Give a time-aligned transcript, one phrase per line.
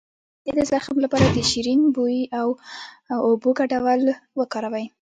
[0.03, 2.23] د معدې د زخم لپاره د شیرین بویې
[3.17, 4.01] او اوبو ګډول
[4.39, 4.85] وکاروئ